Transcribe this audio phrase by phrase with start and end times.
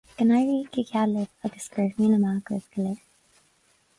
[0.19, 2.99] Go n-éirí go geal libh is go raibh míle maith agaibh go léir